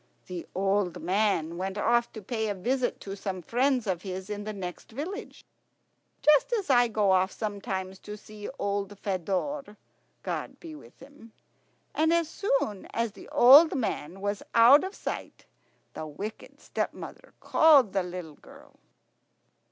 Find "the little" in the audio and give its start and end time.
17.93-18.33